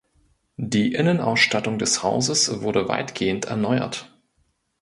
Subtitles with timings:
[0.57, 4.11] Die Innenausstattung des Hauses wurde weitgehend erneuert.